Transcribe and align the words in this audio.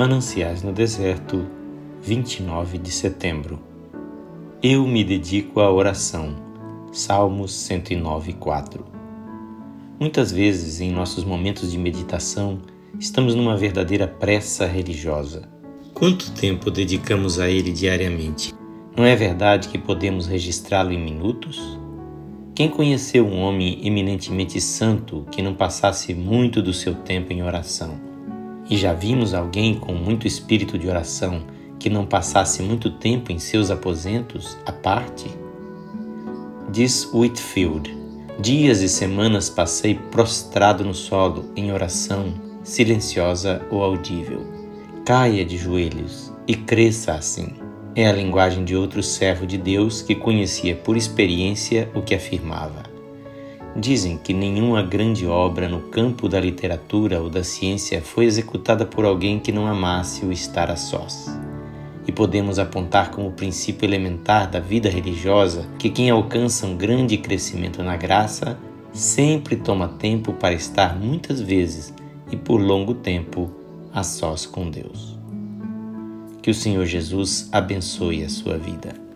Mananciais 0.00 0.62
no 0.62 0.72
Deserto, 0.72 1.46
29 2.00 2.78
de 2.78 2.90
setembro. 2.90 3.60
Eu 4.62 4.86
me 4.86 5.04
dedico 5.04 5.60
à 5.60 5.70
oração. 5.70 6.36
Salmos 6.90 7.52
109, 7.52 8.32
4. 8.32 8.82
Muitas 10.00 10.32
vezes, 10.32 10.80
em 10.80 10.90
nossos 10.90 11.22
momentos 11.22 11.70
de 11.70 11.76
meditação, 11.76 12.62
estamos 12.98 13.34
numa 13.34 13.58
verdadeira 13.58 14.08
pressa 14.08 14.64
religiosa. 14.64 15.46
Quanto 15.92 16.32
tempo 16.32 16.70
dedicamos 16.70 17.38
a 17.38 17.50
ele 17.50 17.70
diariamente? 17.70 18.54
Não 18.96 19.04
é 19.04 19.14
verdade 19.14 19.68
que 19.68 19.76
podemos 19.76 20.26
registrá-lo 20.26 20.92
em 20.92 20.98
minutos? 20.98 21.78
Quem 22.54 22.70
conheceu 22.70 23.26
um 23.26 23.42
homem 23.42 23.86
eminentemente 23.86 24.62
santo 24.62 25.26
que 25.30 25.42
não 25.42 25.52
passasse 25.52 26.14
muito 26.14 26.62
do 26.62 26.72
seu 26.72 26.94
tempo 26.94 27.34
em 27.34 27.42
oração? 27.42 28.09
E 28.70 28.76
já 28.76 28.92
vimos 28.92 29.34
alguém 29.34 29.74
com 29.74 29.92
muito 29.92 30.28
espírito 30.28 30.78
de 30.78 30.88
oração 30.88 31.42
que 31.76 31.90
não 31.90 32.06
passasse 32.06 32.62
muito 32.62 32.88
tempo 32.88 33.32
em 33.32 33.38
seus 33.38 33.68
aposentos 33.68 34.56
à 34.64 34.70
parte? 34.70 35.28
Diz 36.70 37.10
Whitfield: 37.12 37.92
Dias 38.38 38.80
e 38.80 38.88
semanas 38.88 39.50
passei 39.50 39.96
prostrado 39.96 40.84
no 40.84 40.94
solo, 40.94 41.50
em 41.56 41.72
oração, 41.72 42.32
silenciosa 42.62 43.60
ou 43.72 43.82
audível. 43.82 44.46
Caia 45.04 45.44
de 45.44 45.58
joelhos 45.58 46.32
e 46.46 46.54
cresça 46.54 47.14
assim. 47.14 47.48
É 47.96 48.06
a 48.06 48.12
linguagem 48.12 48.64
de 48.64 48.76
outro 48.76 49.02
servo 49.02 49.44
de 49.44 49.58
Deus 49.58 50.00
que 50.00 50.14
conhecia 50.14 50.76
por 50.76 50.96
experiência 50.96 51.90
o 51.92 52.02
que 52.02 52.14
afirmava. 52.14 52.89
Dizem 53.76 54.18
que 54.18 54.34
nenhuma 54.34 54.82
grande 54.82 55.26
obra 55.26 55.68
no 55.68 55.80
campo 55.80 56.28
da 56.28 56.40
literatura 56.40 57.20
ou 57.20 57.30
da 57.30 57.44
ciência 57.44 58.02
foi 58.02 58.24
executada 58.24 58.84
por 58.84 59.04
alguém 59.04 59.38
que 59.38 59.52
não 59.52 59.66
amasse 59.66 60.24
o 60.24 60.32
estar 60.32 60.70
a 60.70 60.76
sós. 60.76 61.26
E 62.06 62.10
podemos 62.10 62.58
apontar 62.58 63.12
como 63.12 63.30
princípio 63.30 63.86
elementar 63.86 64.50
da 64.50 64.58
vida 64.58 64.88
religiosa 64.88 65.68
que 65.78 65.88
quem 65.88 66.10
alcança 66.10 66.66
um 66.66 66.76
grande 66.76 67.16
crescimento 67.16 67.80
na 67.82 67.96
graça 67.96 68.58
sempre 68.92 69.54
toma 69.54 69.86
tempo 69.86 70.32
para 70.32 70.52
estar 70.52 70.98
muitas 70.98 71.40
vezes 71.40 71.94
e 72.30 72.36
por 72.36 72.60
longo 72.60 72.94
tempo 72.94 73.52
a 73.94 74.02
sós 74.02 74.46
com 74.46 74.68
Deus. 74.68 75.16
Que 76.42 76.50
o 76.50 76.54
Senhor 76.54 76.86
Jesus 76.86 77.48
abençoe 77.52 78.24
a 78.24 78.28
sua 78.28 78.58
vida. 78.58 79.09